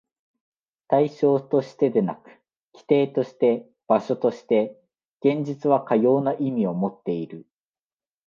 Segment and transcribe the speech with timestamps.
[0.87, 2.27] 対象としてでなく、
[2.73, 4.75] 基底として、場所として、
[5.23, 7.45] 現実はかような意味をもっている。